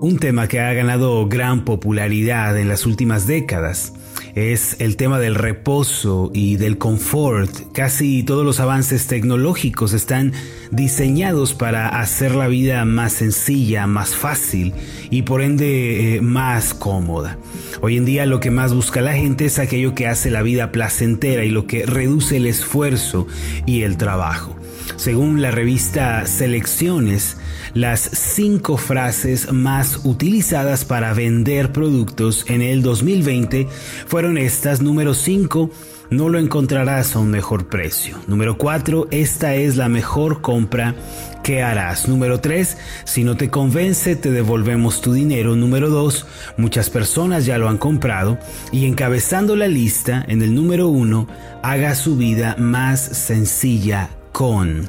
Un 0.00 0.20
tema 0.20 0.46
que 0.46 0.60
ha 0.60 0.72
ganado 0.74 1.26
gran 1.26 1.64
popularidad 1.64 2.56
en 2.56 2.68
las 2.68 2.86
últimas 2.86 3.26
décadas 3.26 3.94
es 4.36 4.76
el 4.78 4.96
tema 4.96 5.18
del 5.18 5.34
reposo 5.34 6.30
y 6.32 6.54
del 6.54 6.78
confort. 6.78 7.50
Casi 7.72 8.22
todos 8.22 8.44
los 8.44 8.60
avances 8.60 9.08
tecnológicos 9.08 9.94
están 9.94 10.34
diseñados 10.70 11.52
para 11.52 11.88
hacer 11.88 12.36
la 12.36 12.46
vida 12.46 12.84
más 12.84 13.14
sencilla, 13.14 13.88
más 13.88 14.14
fácil 14.14 14.72
y 15.10 15.22
por 15.22 15.42
ende 15.42 16.14
eh, 16.14 16.20
más 16.20 16.74
cómoda. 16.74 17.36
Hoy 17.80 17.96
en 17.96 18.04
día 18.04 18.24
lo 18.24 18.38
que 18.38 18.52
más 18.52 18.72
busca 18.72 19.00
la 19.00 19.14
gente 19.14 19.46
es 19.46 19.58
aquello 19.58 19.96
que 19.96 20.06
hace 20.06 20.30
la 20.30 20.42
vida 20.42 20.70
placentera 20.70 21.44
y 21.44 21.50
lo 21.50 21.66
que 21.66 21.86
reduce 21.86 22.36
el 22.36 22.46
esfuerzo 22.46 23.26
y 23.66 23.82
el 23.82 23.96
trabajo. 23.96 24.57
Según 24.96 25.42
la 25.42 25.50
revista 25.50 26.26
Selecciones, 26.26 27.36
las 27.74 28.00
cinco 28.00 28.76
frases 28.76 29.52
más 29.52 30.00
utilizadas 30.04 30.84
para 30.84 31.12
vender 31.14 31.72
productos 31.72 32.44
en 32.48 32.62
el 32.62 32.82
2020 32.82 33.68
fueron 34.06 34.38
estas. 34.38 34.82
Número 34.82 35.14
5, 35.14 35.70
no 36.10 36.28
lo 36.28 36.38
encontrarás 36.38 37.14
a 37.14 37.18
un 37.18 37.30
mejor 37.30 37.68
precio. 37.68 38.16
Número 38.26 38.56
4, 38.56 39.08
esta 39.10 39.54
es 39.54 39.76
la 39.76 39.88
mejor 39.88 40.40
compra 40.40 40.94
que 41.42 41.62
harás. 41.62 42.08
Número 42.08 42.40
3, 42.40 42.76
si 43.04 43.24
no 43.24 43.36
te 43.36 43.50
convence, 43.50 44.16
te 44.16 44.30
devolvemos 44.30 45.00
tu 45.00 45.12
dinero. 45.12 45.54
Número 45.54 45.90
2, 45.90 46.26
muchas 46.56 46.90
personas 46.90 47.46
ya 47.46 47.58
lo 47.58 47.68
han 47.68 47.78
comprado. 47.78 48.38
Y 48.72 48.86
encabezando 48.86 49.54
la 49.56 49.68
lista, 49.68 50.24
en 50.28 50.42
el 50.42 50.54
número 50.54 50.88
1, 50.88 51.28
haga 51.62 51.94
su 51.94 52.16
vida 52.16 52.56
más 52.58 53.00
sencilla 53.00 54.10
con. 54.38 54.88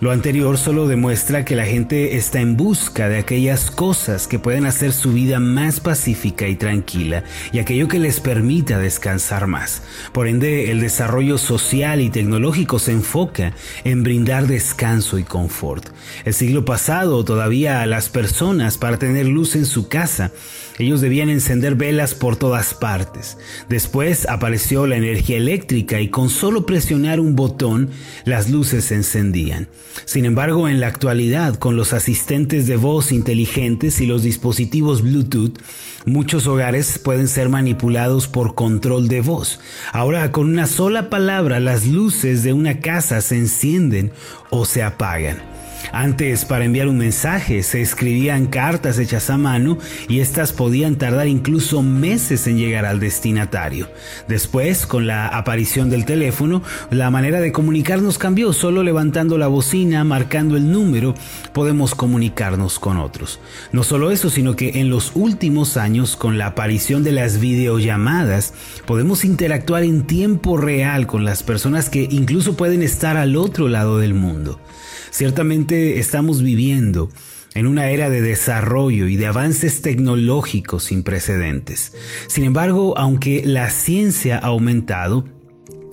Lo 0.00 0.10
anterior 0.10 0.56
solo 0.56 0.88
demuestra 0.88 1.44
que 1.44 1.54
la 1.54 1.66
gente 1.66 2.16
está 2.16 2.40
en 2.40 2.56
busca 2.56 3.10
de 3.10 3.18
aquellas 3.18 3.70
cosas 3.70 4.26
que 4.26 4.38
pueden 4.38 4.64
hacer 4.64 4.94
su 4.94 5.12
vida 5.12 5.38
más 5.38 5.80
pacífica 5.80 6.48
y 6.48 6.56
tranquila 6.56 7.22
y 7.52 7.58
aquello 7.58 7.88
que 7.88 7.98
les 7.98 8.20
permita 8.20 8.78
descansar 8.78 9.46
más. 9.46 9.82
Por 10.14 10.28
ende, 10.28 10.70
el 10.70 10.80
desarrollo 10.80 11.36
social 11.36 12.00
y 12.00 12.08
tecnológico 12.08 12.78
se 12.78 12.92
enfoca 12.92 13.52
en 13.84 14.02
brindar 14.02 14.46
descanso 14.46 15.18
y 15.18 15.24
confort. 15.24 15.90
El 16.24 16.32
siglo 16.32 16.64
pasado 16.64 17.22
todavía 17.22 17.84
las 17.84 18.08
personas 18.08 18.78
para 18.78 18.98
tener 18.98 19.26
luz 19.26 19.56
en 19.56 19.66
su 19.66 19.88
casa 19.88 20.32
ellos 20.80 21.00
debían 21.00 21.30
encender 21.30 21.74
velas 21.74 22.14
por 22.14 22.36
todas 22.36 22.74
partes. 22.74 23.36
Después 23.68 24.28
apareció 24.28 24.86
la 24.86 24.96
energía 24.96 25.36
eléctrica 25.36 26.00
y 26.00 26.08
con 26.08 26.30
solo 26.30 26.66
presionar 26.66 27.20
un 27.20 27.36
botón 27.36 27.90
las 28.24 28.50
luces 28.50 28.86
se 28.86 28.94
encendían. 28.94 29.68
Sin 30.04 30.24
embargo, 30.24 30.68
en 30.68 30.80
la 30.80 30.86
actualidad, 30.86 31.56
con 31.56 31.76
los 31.76 31.92
asistentes 31.92 32.66
de 32.66 32.76
voz 32.76 33.12
inteligentes 33.12 34.00
y 34.00 34.06
los 34.06 34.22
dispositivos 34.22 35.02
Bluetooth, 35.02 35.58
muchos 36.06 36.46
hogares 36.46 36.98
pueden 36.98 37.28
ser 37.28 37.48
manipulados 37.48 38.28
por 38.28 38.54
control 38.54 39.08
de 39.08 39.20
voz. 39.20 39.60
Ahora, 39.92 40.32
con 40.32 40.48
una 40.48 40.66
sola 40.66 41.10
palabra, 41.10 41.60
las 41.60 41.86
luces 41.86 42.42
de 42.42 42.52
una 42.52 42.80
casa 42.80 43.20
se 43.20 43.36
encienden 43.36 44.12
o 44.50 44.64
se 44.64 44.82
apagan. 44.82 45.49
Antes, 45.92 46.44
para 46.44 46.64
enviar 46.64 46.88
un 46.88 46.98
mensaje, 46.98 47.62
se 47.62 47.80
escribían 47.80 48.46
cartas 48.46 48.98
hechas 48.98 49.28
a 49.30 49.38
mano 49.38 49.78
y 50.08 50.20
estas 50.20 50.52
podían 50.52 50.96
tardar 50.96 51.26
incluso 51.26 51.82
meses 51.82 52.46
en 52.46 52.58
llegar 52.58 52.86
al 52.86 53.00
destinatario. 53.00 53.88
Después, 54.28 54.86
con 54.86 55.06
la 55.06 55.26
aparición 55.28 55.90
del 55.90 56.04
teléfono, 56.04 56.62
la 56.90 57.10
manera 57.10 57.40
de 57.40 57.52
comunicarnos 57.52 58.18
cambió. 58.18 58.52
Solo 58.52 58.82
levantando 58.82 59.36
la 59.36 59.48
bocina, 59.48 60.04
marcando 60.04 60.56
el 60.56 60.70
número, 60.70 61.14
podemos 61.52 61.94
comunicarnos 61.94 62.78
con 62.78 62.96
otros. 62.96 63.40
No 63.72 63.82
solo 63.82 64.10
eso, 64.10 64.30
sino 64.30 64.54
que 64.54 64.80
en 64.80 64.90
los 64.90 65.12
últimos 65.14 65.76
años, 65.76 66.16
con 66.16 66.38
la 66.38 66.46
aparición 66.46 67.02
de 67.02 67.12
las 67.12 67.40
videollamadas, 67.40 68.54
podemos 68.86 69.24
interactuar 69.24 69.82
en 69.82 70.06
tiempo 70.06 70.56
real 70.56 71.06
con 71.06 71.24
las 71.24 71.42
personas 71.42 71.90
que 71.90 72.06
incluso 72.10 72.56
pueden 72.56 72.82
estar 72.82 73.16
al 73.16 73.36
otro 73.36 73.68
lado 73.68 73.98
del 73.98 74.14
mundo. 74.14 74.60
Ciertamente 75.10 75.98
estamos 75.98 76.42
viviendo 76.42 77.10
en 77.54 77.66
una 77.66 77.90
era 77.90 78.10
de 78.10 78.22
desarrollo 78.22 79.08
y 79.08 79.16
de 79.16 79.26
avances 79.26 79.82
tecnológicos 79.82 80.84
sin 80.84 81.02
precedentes. 81.02 81.92
Sin 82.28 82.44
embargo, 82.44 82.96
aunque 82.96 83.42
la 83.44 83.70
ciencia 83.70 84.38
ha 84.38 84.46
aumentado, 84.46 85.24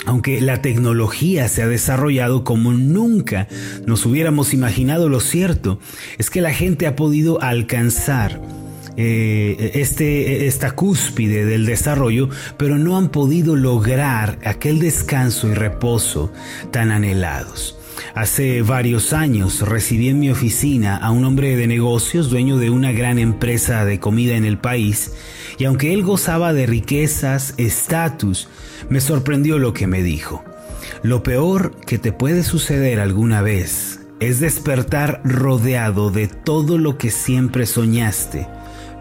aunque 0.05 0.39
la 0.39 0.61
tecnología 0.61 1.47
se 1.47 1.63
ha 1.63 1.67
desarrollado 1.67 2.43
como 2.43 2.71
nunca 2.73 3.47
nos 3.85 4.05
hubiéramos 4.05 4.53
imaginado, 4.53 5.09
lo 5.09 5.19
cierto 5.19 5.79
es 6.17 6.29
que 6.29 6.41
la 6.41 6.53
gente 6.53 6.87
ha 6.87 6.95
podido 6.95 7.41
alcanzar 7.41 8.41
eh, 8.95 9.71
este, 9.75 10.47
esta 10.47 10.71
cúspide 10.71 11.45
del 11.45 11.65
desarrollo, 11.65 12.29
pero 12.57 12.77
no 12.77 12.97
han 12.97 13.09
podido 13.09 13.55
lograr 13.55 14.39
aquel 14.43 14.79
descanso 14.79 15.47
y 15.49 15.53
reposo 15.53 16.31
tan 16.71 16.91
anhelados. 16.91 17.77
Hace 18.13 18.61
varios 18.61 19.13
años 19.13 19.61
recibí 19.61 20.09
en 20.09 20.19
mi 20.19 20.29
oficina 20.29 20.97
a 20.97 21.11
un 21.11 21.25
hombre 21.25 21.55
de 21.55 21.67
negocios, 21.67 22.29
dueño 22.29 22.57
de 22.57 22.69
una 22.69 22.91
gran 22.91 23.19
empresa 23.19 23.85
de 23.85 23.99
comida 23.99 24.35
en 24.35 24.45
el 24.45 24.57
país, 24.57 25.13
y 25.57 25.65
aunque 25.65 25.93
él 25.93 26.03
gozaba 26.03 26.53
de 26.53 26.65
riquezas, 26.65 27.53
estatus, 27.57 28.47
me 28.89 29.01
sorprendió 29.01 29.57
lo 29.59 29.73
que 29.73 29.87
me 29.87 30.03
dijo. 30.03 30.43
Lo 31.03 31.23
peor 31.23 31.75
que 31.85 31.97
te 31.97 32.11
puede 32.11 32.43
suceder 32.43 32.99
alguna 32.99 33.41
vez 33.41 34.01
es 34.19 34.39
despertar 34.39 35.21
rodeado 35.23 36.09
de 36.09 36.27
todo 36.27 36.77
lo 36.77 36.97
que 36.97 37.11
siempre 37.11 37.65
soñaste, 37.65 38.47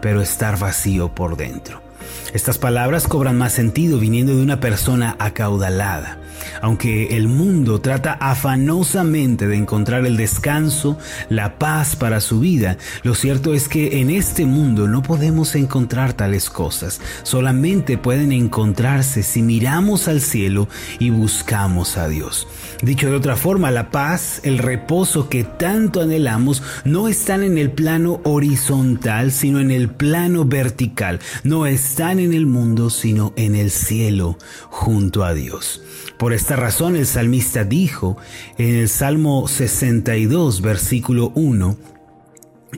pero 0.01 0.21
estar 0.21 0.59
vacío 0.59 1.15
por 1.15 1.37
dentro. 1.37 1.81
Estas 2.33 2.57
palabras 2.57 3.07
cobran 3.07 3.37
más 3.37 3.53
sentido 3.53 3.99
viniendo 3.99 4.35
de 4.35 4.43
una 4.43 4.59
persona 4.59 5.15
acaudalada. 5.19 6.19
Aunque 6.61 7.17
el 7.17 7.27
mundo 7.27 7.81
trata 7.81 8.13
afanosamente 8.13 9.47
de 9.47 9.55
encontrar 9.55 10.05
el 10.05 10.17
descanso, 10.17 10.97
la 11.29 11.59
paz 11.59 11.95
para 11.95 12.21
su 12.21 12.39
vida, 12.39 12.77
lo 13.03 13.15
cierto 13.15 13.53
es 13.53 13.67
que 13.67 14.01
en 14.01 14.09
este 14.09 14.45
mundo 14.45 14.87
no 14.87 15.01
podemos 15.01 15.55
encontrar 15.55 16.13
tales 16.13 16.49
cosas. 16.49 17.01
Solamente 17.23 17.97
pueden 17.97 18.31
encontrarse 18.31 19.23
si 19.23 19.41
miramos 19.41 20.07
al 20.07 20.21
cielo 20.21 20.67
y 20.99 21.09
buscamos 21.09 21.97
a 21.97 22.07
Dios. 22.07 22.47
Dicho 22.81 23.09
de 23.09 23.15
otra 23.15 23.35
forma, 23.35 23.71
la 23.71 23.89
paz, 23.89 24.41
el 24.43 24.59
reposo 24.59 25.29
que 25.29 25.43
tanto 25.43 26.01
anhelamos 26.01 26.61
no 26.85 27.07
están 27.07 27.43
en 27.43 27.57
el 27.57 27.71
plano 27.71 28.21
horizontal, 28.23 29.31
sino 29.31 29.59
en 29.59 29.71
el 29.71 29.89
plano 29.89 30.45
vertical. 30.45 31.19
No 31.43 31.65
están 31.65 32.19
en 32.19 32.33
el 32.33 32.45
mundo, 32.45 32.89
sino 32.89 33.33
en 33.35 33.55
el 33.55 33.71
cielo, 33.71 34.37
junto 34.69 35.23
a 35.23 35.33
Dios. 35.33 35.81
Por 36.17 36.33
esta 36.37 36.55
razón 36.55 36.95
el 36.95 37.07
salmista 37.07 37.63
dijo 37.63 38.15
en 38.59 38.75
el 38.75 38.89
Salmo 38.89 39.47
62, 39.47 40.61
versículo 40.61 41.31
1, 41.33 41.77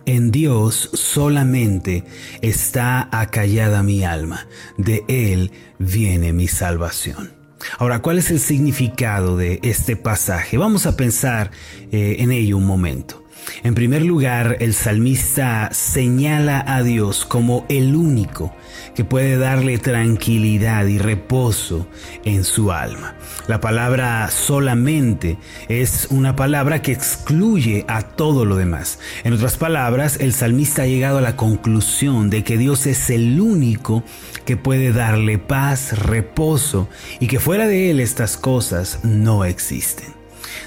en 0.06 0.32
Dios 0.32 0.90
solamente 0.94 2.06
está 2.42 3.10
acallada 3.12 3.84
mi 3.84 4.06
alma, 4.06 4.48
de 4.78 5.04
Él 5.10 5.52
viene 5.78 6.32
mi 6.32 6.48
salvación. 6.48 7.34
Ahora, 7.78 8.02
¿cuál 8.02 8.18
es 8.18 8.32
el 8.32 8.40
significado 8.40 9.36
de 9.36 9.60
este 9.62 9.98
pasaje? 9.98 10.58
Vamos 10.58 10.86
a 10.86 10.96
pensar 10.96 11.52
eh, 11.92 12.16
en 12.20 12.32
ello 12.32 12.56
un 12.56 12.66
momento. 12.66 13.26
En 13.64 13.76
primer 13.76 14.04
lugar, 14.04 14.58
el 14.60 14.74
salmista 14.74 15.70
señala 15.72 16.64
a 16.66 16.84
Dios 16.84 17.26
como 17.26 17.66
el 17.70 17.96
único 17.96 18.56
que 18.96 19.04
puede 19.04 19.38
darle 19.38 19.78
tranquilidad 19.78 20.86
y 20.86 20.98
reposo 20.98 21.88
en 22.26 22.44
su 22.44 22.72
alma. 22.72 23.16
La 23.48 23.60
palabra 23.60 24.30
solamente 24.30 25.38
es 25.68 26.08
una 26.10 26.36
palabra 26.36 26.82
que 26.82 26.92
excluye 26.92 27.86
a 27.88 28.02
todo 28.02 28.46
lo 28.46 28.56
demás. 28.56 29.00
En 29.24 29.34
otras 29.34 29.58
palabras, 29.58 30.18
el 30.20 30.34
salmista 30.34 30.84
ha 30.84 30.88
llegado 30.88 31.18
a 31.18 31.22
la 31.22 31.36
conclusión 31.36 32.30
de 32.30 32.44
que 32.44 32.58
Dios 32.58 32.88
es 32.88 33.10
el 33.10 33.40
único 33.40 34.04
que 34.46 34.58
puede 34.58 34.92
darle 34.92 35.38
paz, 35.38 35.98
reposo 35.98 36.90
y 37.20 37.28
que 37.28 37.40
fuera 37.40 37.68
de 37.68 37.92
él 37.92 38.00
estas 38.00 38.38
cosas 38.38 39.00
no 39.04 39.46
existen. 39.46 40.19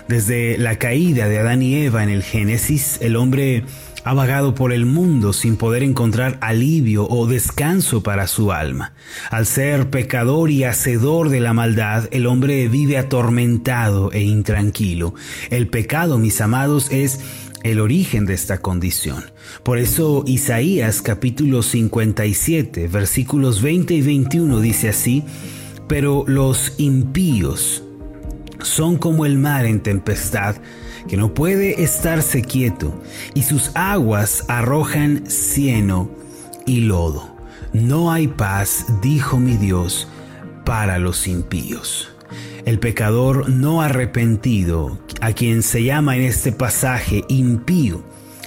Desde 0.08 0.58
la 0.58 0.78
caída 0.78 1.28
de 1.28 1.38
Adán 1.38 1.62
y 1.62 1.74
Eva 1.76 2.02
en 2.02 2.10
el 2.10 2.22
Génesis, 2.22 2.98
el 3.00 3.16
hombre 3.16 3.64
ha 4.04 4.14
vagado 4.14 4.54
por 4.54 4.72
el 4.72 4.84
mundo 4.84 5.32
sin 5.32 5.56
poder 5.56 5.82
encontrar 5.82 6.38
alivio 6.40 7.06
o 7.08 7.26
descanso 7.26 8.02
para 8.02 8.26
su 8.26 8.52
alma. 8.52 8.94
Al 9.30 9.46
ser 9.46 9.90
pecador 9.90 10.50
y 10.50 10.64
hacedor 10.64 11.28
de 11.28 11.40
la 11.40 11.52
maldad, 11.52 12.08
el 12.10 12.26
hombre 12.26 12.69
vive 12.69 12.98
atormentado 12.98 14.10
e 14.12 14.22
intranquilo. 14.22 15.14
El 15.50 15.69
pecado, 15.69 16.18
mis 16.18 16.40
amados, 16.40 16.90
es 16.90 17.20
el 17.62 17.78
origen 17.78 18.26
de 18.26 18.34
esta 18.34 18.58
condición. 18.58 19.25
Por 19.62 19.78
eso 19.78 20.25
Isaías 20.26 21.00
capítulo 21.00 21.62
57 21.62 22.88
versículos 22.88 23.62
20 23.62 23.94
y 23.94 24.02
21 24.02 24.60
dice 24.60 24.88
así, 24.88 25.22
pero 25.86 26.25
los 26.26 26.75
impíos 26.78 27.84
son 28.64 28.97
como 28.97 29.26
el 29.26 29.38
mar 29.38 29.64
en 29.67 29.81
tempestad 29.81 30.56
que 31.09 31.17
no 31.17 31.35
puede 31.35 31.82
estarse 31.82 32.43
quieto, 32.43 32.94
y 33.35 33.43
sus 33.43 33.73
aguas 33.75 34.44
arrojan 34.49 35.25
cieno 35.26 36.11
y 36.67 36.81
lodo. 36.81 37.35
No 37.73 38.12
hay 38.12 38.29
paz, 38.29 38.87
dijo 39.03 39.38
mi 39.38 39.56
Dios, 39.56 40.09
para 40.64 40.99
los 40.99 41.26
impíos. 41.26 42.11
El 42.64 42.79
pecador 42.79 43.49
no 43.49 43.82
arrepentido, 43.82 44.99
a 45.20 45.32
quien 45.32 45.62
se 45.62 45.82
llama 45.82 46.17
en 46.17 46.23
este 46.23 46.53
pasaje 46.53 47.25
impío, 47.29 48.03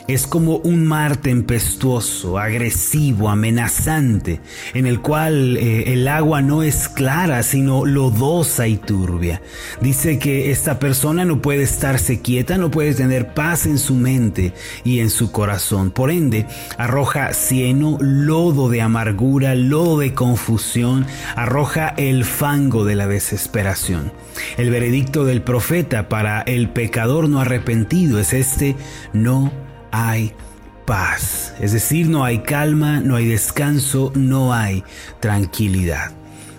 es 0.07 0.27
como 0.27 0.57
un 0.57 0.85
mar 0.85 1.17
tempestuoso, 1.17 2.37
agresivo, 2.37 3.29
amenazante, 3.29 4.39
en 4.73 4.85
el 4.85 5.01
cual 5.01 5.57
eh, 5.57 5.93
el 5.93 6.07
agua 6.07 6.41
no 6.41 6.63
es 6.63 6.87
clara, 6.87 7.41
sino 7.43 7.85
lodosa 7.85 8.67
y 8.67 8.77
turbia. 8.77 9.41
Dice 9.81 10.19
que 10.19 10.51
esta 10.51 10.77
persona 10.77 11.25
no 11.25 11.41
puede 11.41 11.63
estarse 11.63 12.21
quieta, 12.21 12.57
no 12.57 12.69
puede 12.69 12.93
tener 12.93 13.33
paz 13.33 13.65
en 13.65 13.79
su 13.79 13.95
mente 13.95 14.53
y 14.83 14.99
en 14.99 15.09
su 15.09 15.31
corazón. 15.31 15.89
Por 15.89 16.11
ende, 16.11 16.45
arroja 16.77 17.33
cieno, 17.33 17.97
lodo 17.99 18.69
de 18.69 18.81
amargura, 18.81 19.55
lodo 19.55 19.99
de 19.99 20.13
confusión, 20.13 21.05
arroja 21.35 21.89
el 21.97 22.25
fango 22.25 22.85
de 22.85 22.95
la 22.95 23.07
desesperación. 23.07 24.11
El 24.57 24.69
veredicto 24.69 25.25
del 25.25 25.41
profeta 25.41 26.09
para 26.09 26.41
el 26.41 26.69
pecador 26.69 27.27
no 27.29 27.39
arrepentido 27.39 28.19
es 28.19 28.33
este, 28.33 28.75
no 29.13 29.64
hay 29.95 30.33
paz. 30.85 31.53
Es 31.59 31.71
decir, 31.71 32.07
no 32.09 32.23
hay 32.23 32.39
calma, 32.39 32.99
no 32.99 33.15
hay 33.15 33.27
descanso, 33.27 34.11
no 34.15 34.53
hay 34.53 34.83
tranquilidad. 35.19 36.11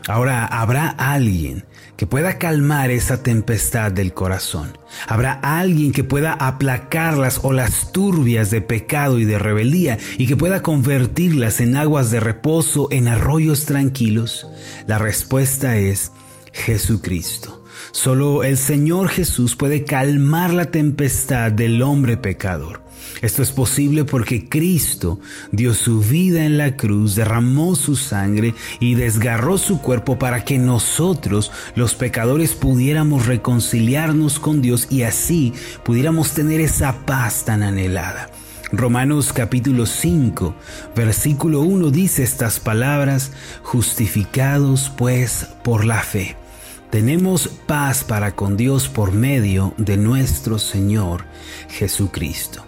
Ahora, 0.08 0.46
¿habrá 0.46 0.88
alguien 0.88 1.64
que 1.96 2.06
pueda 2.06 2.38
calmar 2.38 2.90
esa 2.90 3.22
tempestad 3.22 3.90
del 3.90 4.14
corazón? 4.14 4.78
¿Habrá 5.08 5.32
alguien 5.32 5.92
que 5.92 6.04
pueda 6.04 6.32
aplacar 6.32 7.18
las 7.18 7.44
olas 7.44 7.92
turbias 7.92 8.50
de 8.50 8.60
pecado 8.60 9.18
y 9.18 9.24
de 9.24 9.38
rebeldía 9.38 9.98
y 10.16 10.26
que 10.26 10.36
pueda 10.36 10.62
convertirlas 10.62 11.60
en 11.60 11.76
aguas 11.76 12.10
de 12.10 12.20
reposo, 12.20 12.88
en 12.90 13.08
arroyos 13.08 13.64
tranquilos? 13.64 14.46
La 14.86 14.98
respuesta 14.98 15.76
es 15.76 16.12
Jesucristo. 16.52 17.64
Solo 17.90 18.44
el 18.44 18.58
Señor 18.58 19.08
Jesús 19.08 19.56
puede 19.56 19.84
calmar 19.84 20.52
la 20.52 20.66
tempestad 20.66 21.50
del 21.50 21.82
hombre 21.82 22.16
pecador. 22.16 22.85
Esto 23.22 23.42
es 23.42 23.50
posible 23.50 24.04
porque 24.04 24.48
Cristo 24.48 25.18
dio 25.52 25.74
su 25.74 26.00
vida 26.00 26.44
en 26.44 26.58
la 26.58 26.76
cruz, 26.76 27.14
derramó 27.14 27.74
su 27.74 27.96
sangre 27.96 28.54
y 28.78 28.94
desgarró 28.94 29.58
su 29.58 29.80
cuerpo 29.80 30.18
para 30.18 30.44
que 30.44 30.58
nosotros, 30.58 31.50
los 31.74 31.94
pecadores, 31.94 32.52
pudiéramos 32.52 33.26
reconciliarnos 33.26 34.38
con 34.38 34.60
Dios 34.60 34.88
y 34.90 35.02
así 35.02 35.54
pudiéramos 35.84 36.32
tener 36.32 36.60
esa 36.60 37.06
paz 37.06 37.44
tan 37.44 37.62
anhelada. 37.62 38.30
Romanos 38.72 39.32
capítulo 39.32 39.86
5, 39.86 40.54
versículo 40.96 41.60
1 41.60 41.90
dice 41.90 42.24
estas 42.24 42.58
palabras, 42.58 43.30
justificados 43.62 44.90
pues 44.96 45.46
por 45.62 45.84
la 45.84 46.02
fe. 46.02 46.36
Tenemos 46.90 47.48
paz 47.48 48.04
para 48.04 48.34
con 48.34 48.56
Dios 48.56 48.88
por 48.88 49.12
medio 49.12 49.72
de 49.76 49.96
nuestro 49.96 50.58
Señor 50.58 51.24
Jesucristo. 51.68 52.64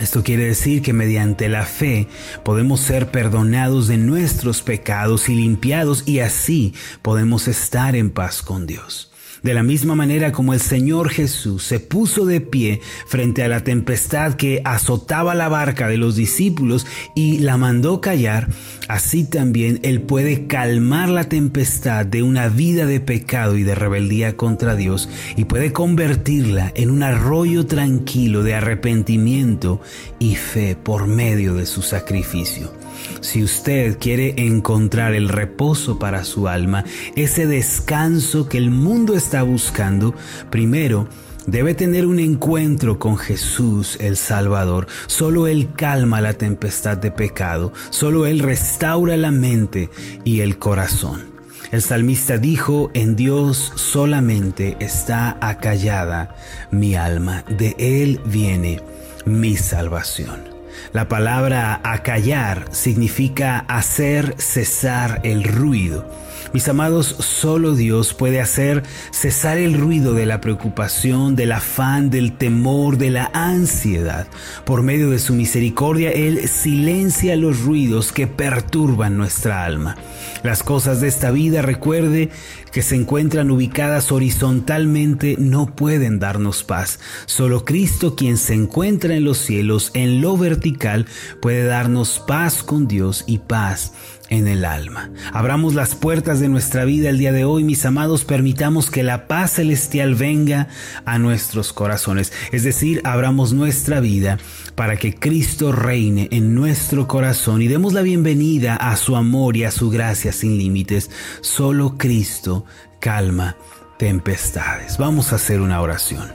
Esto 0.00 0.22
quiere 0.22 0.46
decir 0.46 0.80
que 0.80 0.94
mediante 0.94 1.48
la 1.48 1.66
fe 1.66 2.08
podemos 2.44 2.80
ser 2.80 3.10
perdonados 3.10 3.88
de 3.88 3.98
nuestros 3.98 4.62
pecados 4.62 5.28
y 5.28 5.34
limpiados 5.34 6.04
y 6.06 6.20
así 6.20 6.74
podemos 7.02 7.46
estar 7.46 7.94
en 7.94 8.10
paz 8.10 8.40
con 8.42 8.66
Dios. 8.66 9.11
De 9.42 9.54
la 9.54 9.64
misma 9.64 9.96
manera 9.96 10.30
como 10.30 10.54
el 10.54 10.60
Señor 10.60 11.10
Jesús 11.10 11.64
se 11.64 11.80
puso 11.80 12.26
de 12.26 12.40
pie 12.40 12.80
frente 13.06 13.42
a 13.42 13.48
la 13.48 13.64
tempestad 13.64 14.34
que 14.34 14.62
azotaba 14.64 15.34
la 15.34 15.48
barca 15.48 15.88
de 15.88 15.96
los 15.96 16.14
discípulos 16.14 16.86
y 17.16 17.38
la 17.38 17.56
mandó 17.56 18.00
callar, 18.00 18.48
así 18.86 19.24
también 19.24 19.80
Él 19.82 20.02
puede 20.02 20.46
calmar 20.46 21.08
la 21.08 21.24
tempestad 21.24 22.06
de 22.06 22.22
una 22.22 22.48
vida 22.48 22.86
de 22.86 23.00
pecado 23.00 23.56
y 23.56 23.64
de 23.64 23.74
rebeldía 23.74 24.36
contra 24.36 24.76
Dios 24.76 25.08
y 25.36 25.44
puede 25.44 25.72
convertirla 25.72 26.72
en 26.76 26.90
un 26.90 27.02
arroyo 27.02 27.66
tranquilo 27.66 28.44
de 28.44 28.54
arrepentimiento 28.54 29.80
y 30.20 30.36
fe 30.36 30.76
por 30.76 31.08
medio 31.08 31.54
de 31.54 31.66
su 31.66 31.82
sacrificio. 31.82 32.81
Si 33.20 33.42
usted 33.42 33.98
quiere 33.98 34.34
encontrar 34.46 35.14
el 35.14 35.28
reposo 35.28 35.98
para 35.98 36.24
su 36.24 36.48
alma, 36.48 36.84
ese 37.16 37.46
descanso 37.46 38.48
que 38.48 38.58
el 38.58 38.70
mundo 38.70 39.14
está 39.14 39.42
buscando, 39.42 40.14
primero 40.50 41.08
debe 41.46 41.74
tener 41.74 42.06
un 42.06 42.18
encuentro 42.18 42.98
con 42.98 43.16
Jesús 43.16 43.96
el 44.00 44.16
Salvador. 44.16 44.86
Solo 45.06 45.46
Él 45.46 45.70
calma 45.76 46.20
la 46.20 46.34
tempestad 46.34 46.96
de 46.96 47.10
pecado, 47.10 47.72
solo 47.90 48.26
Él 48.26 48.40
restaura 48.40 49.16
la 49.16 49.30
mente 49.30 49.90
y 50.24 50.40
el 50.40 50.58
corazón. 50.58 51.32
El 51.70 51.80
salmista 51.80 52.36
dijo, 52.36 52.90
en 52.92 53.16
Dios 53.16 53.72
solamente 53.76 54.76
está 54.78 55.38
acallada 55.40 56.36
mi 56.70 56.96
alma, 56.96 57.44
de 57.48 57.74
Él 57.78 58.20
viene 58.26 58.82
mi 59.24 59.56
salvación. 59.56 60.51
La 60.92 61.08
palabra 61.08 61.80
acallar 61.84 62.66
significa 62.70 63.60
hacer 63.60 64.34
cesar 64.38 65.20
el 65.24 65.42
ruido. 65.42 66.04
Mis 66.52 66.68
amados, 66.68 67.16
solo 67.18 67.74
Dios 67.74 68.12
puede 68.12 68.38
hacer 68.38 68.82
cesar 69.10 69.56
el 69.56 69.72
ruido 69.72 70.12
de 70.12 70.26
la 70.26 70.42
preocupación, 70.42 71.34
del 71.34 71.52
afán, 71.52 72.10
del 72.10 72.36
temor, 72.36 72.98
de 72.98 73.10
la 73.10 73.30
ansiedad. 73.32 74.26
Por 74.66 74.82
medio 74.82 75.08
de 75.08 75.18
su 75.18 75.32
misericordia, 75.32 76.10
Él 76.10 76.46
silencia 76.48 77.36
los 77.36 77.62
ruidos 77.62 78.12
que 78.12 78.26
perturban 78.26 79.16
nuestra 79.16 79.64
alma. 79.64 79.96
Las 80.42 80.62
cosas 80.62 81.00
de 81.00 81.08
esta 81.08 81.30
vida, 81.30 81.62
recuerde, 81.62 82.28
que 82.70 82.82
se 82.82 82.96
encuentran 82.96 83.50
ubicadas 83.50 84.12
horizontalmente, 84.12 85.36
no 85.38 85.74
pueden 85.74 86.18
darnos 86.18 86.64
paz. 86.64 87.00
Solo 87.24 87.64
Cristo, 87.64 88.14
quien 88.14 88.36
se 88.36 88.52
encuentra 88.52 89.14
en 89.14 89.24
los 89.24 89.38
cielos, 89.38 89.90
en 89.94 90.20
lo 90.20 90.36
vertical, 90.36 91.06
puede 91.40 91.64
darnos 91.64 92.18
paz 92.26 92.62
con 92.62 92.88
Dios 92.88 93.24
y 93.26 93.38
paz 93.38 93.92
en 94.32 94.48
el 94.48 94.64
alma. 94.64 95.10
Abramos 95.34 95.74
las 95.74 95.94
puertas 95.94 96.40
de 96.40 96.48
nuestra 96.48 96.86
vida 96.86 97.10
el 97.10 97.18
día 97.18 97.32
de 97.32 97.44
hoy, 97.44 97.64
mis 97.64 97.84
amados, 97.84 98.24
permitamos 98.24 98.90
que 98.90 99.02
la 99.02 99.28
paz 99.28 99.52
celestial 99.52 100.14
venga 100.14 100.68
a 101.04 101.18
nuestros 101.18 101.74
corazones. 101.74 102.32
Es 102.50 102.64
decir, 102.64 103.02
abramos 103.04 103.52
nuestra 103.52 104.00
vida 104.00 104.38
para 104.74 104.96
que 104.96 105.14
Cristo 105.14 105.70
reine 105.70 106.28
en 106.32 106.54
nuestro 106.54 107.06
corazón 107.06 107.60
y 107.60 107.68
demos 107.68 107.92
la 107.92 108.00
bienvenida 108.00 108.74
a 108.76 108.96
su 108.96 109.16
amor 109.16 109.58
y 109.58 109.64
a 109.64 109.70
su 109.70 109.90
gracia 109.90 110.32
sin 110.32 110.56
límites. 110.56 111.10
Solo 111.42 111.98
Cristo 111.98 112.64
calma 113.00 113.56
tempestades. 113.98 114.96
Vamos 114.96 115.32
a 115.32 115.36
hacer 115.36 115.60
una 115.60 115.82
oración. 115.82 116.32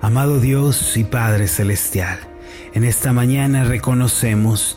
Amado 0.00 0.40
Dios 0.40 0.96
y 0.96 1.04
Padre 1.04 1.46
Celestial, 1.46 2.18
en 2.74 2.82
esta 2.82 3.12
mañana 3.12 3.62
reconocemos 3.62 4.76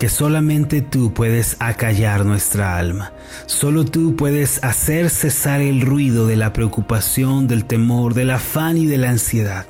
que 0.00 0.08
solamente 0.08 0.80
tú 0.80 1.12
puedes 1.12 1.56
acallar 1.58 2.24
nuestra 2.24 2.78
alma. 2.78 3.12
Solo 3.44 3.84
tú 3.84 4.16
puedes 4.16 4.64
hacer 4.64 5.10
cesar 5.10 5.60
el 5.60 5.82
ruido 5.82 6.26
de 6.26 6.36
la 6.36 6.54
preocupación, 6.54 7.46
del 7.46 7.66
temor, 7.66 8.14
del 8.14 8.30
afán 8.30 8.78
y 8.78 8.86
de 8.86 8.96
la 8.96 9.10
ansiedad. 9.10 9.66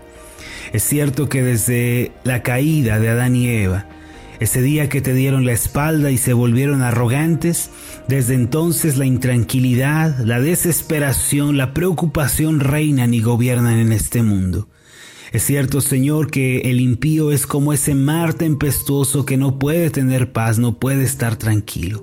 Es 0.73 0.85
cierto 0.85 1.29
que 1.29 1.43
desde 1.43 2.13
la 2.23 2.45
caída 2.45 3.01
de 3.01 3.09
Adán 3.09 3.35
y 3.35 3.49
Eva, 3.49 3.87
ese 4.39 4.63
día 4.63 4.89
que 4.89 5.01
te 5.01 5.15
dieron 5.15 5.47
la 5.47 5.53
espalda 5.53 6.13
y 6.13 6.17
se 6.17 6.33
volvieron 6.33 6.81
arrogantes, 6.81 7.71
desde 8.07 8.35
entonces 8.35 8.99
la 8.99 9.07
intranquilidad, 9.07 10.17
la 10.21 10.39
desesperación, 10.39 11.57
la 11.57 11.75
preocupación 11.75 12.61
reinan 12.61 13.15
y 13.15 13.21
gobiernan 13.21 13.81
en 13.81 13.91
este 13.91 14.23
mundo. 14.23 14.69
Es 15.33 15.45
cierto, 15.45 15.81
Señor, 15.81 16.31
que 16.31 16.71
el 16.71 16.81
impío 16.81 17.31
es 17.31 17.47
como 17.47 17.73
ese 17.73 17.95
mar 17.95 18.35
tempestuoso 18.35 19.25
que 19.25 19.37
no 19.37 19.61
puede 19.61 19.91
tener 19.91 20.33
paz, 20.33 20.59
no 20.59 20.79
puede 20.79 21.05
estar 21.05 21.37
tranquilo. 21.37 22.03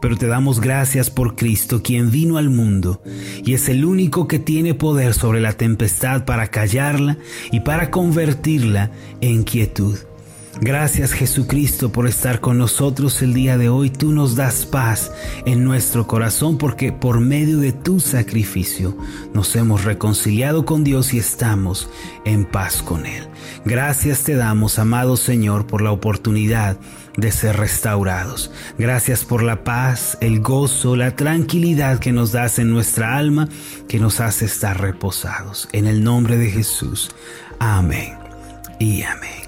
Pero 0.00 0.16
te 0.16 0.26
damos 0.26 0.60
gracias 0.60 1.08
por 1.08 1.36
Cristo, 1.36 1.82
quien 1.82 2.10
vino 2.10 2.38
al 2.38 2.50
mundo 2.50 3.02
y 3.44 3.54
es 3.54 3.68
el 3.68 3.84
único 3.84 4.28
que 4.28 4.38
tiene 4.38 4.74
poder 4.74 5.14
sobre 5.14 5.40
la 5.40 5.52
tempestad 5.52 6.24
para 6.24 6.48
callarla 6.48 7.18
y 7.52 7.60
para 7.60 7.90
convertirla 7.90 8.90
en 9.20 9.44
quietud. 9.44 9.96
Gracias 10.60 11.12
Jesucristo 11.12 11.92
por 11.92 12.06
estar 12.06 12.40
con 12.40 12.56
nosotros 12.56 13.20
el 13.20 13.34
día 13.34 13.58
de 13.58 13.68
hoy. 13.68 13.90
Tú 13.90 14.12
nos 14.12 14.36
das 14.36 14.64
paz 14.64 15.12
en 15.44 15.64
nuestro 15.64 16.06
corazón 16.06 16.56
porque 16.56 16.92
por 16.92 17.20
medio 17.20 17.58
de 17.58 17.72
tu 17.72 18.00
sacrificio 18.00 18.96
nos 19.34 19.54
hemos 19.54 19.84
reconciliado 19.84 20.64
con 20.64 20.82
Dios 20.82 21.12
y 21.12 21.18
estamos 21.18 21.90
en 22.24 22.46
paz 22.46 22.82
con 22.82 23.04
Él. 23.04 23.28
Gracias 23.66 24.24
te 24.24 24.34
damos, 24.34 24.78
amado 24.78 25.18
Señor, 25.18 25.66
por 25.66 25.82
la 25.82 25.92
oportunidad 25.92 26.78
de 27.18 27.32
ser 27.32 27.56
restaurados. 27.56 28.50
Gracias 28.78 29.24
por 29.24 29.42
la 29.42 29.62
paz, 29.62 30.16
el 30.22 30.40
gozo, 30.40 30.96
la 30.96 31.16
tranquilidad 31.16 31.98
que 31.98 32.12
nos 32.12 32.32
das 32.32 32.58
en 32.58 32.70
nuestra 32.70 33.16
alma, 33.18 33.48
que 33.88 33.98
nos 33.98 34.20
hace 34.20 34.46
estar 34.46 34.80
reposados. 34.80 35.68
En 35.72 35.86
el 35.86 36.02
nombre 36.02 36.38
de 36.38 36.50
Jesús. 36.50 37.10
Amén 37.58 38.14
y 38.78 39.02
amén. 39.02 39.45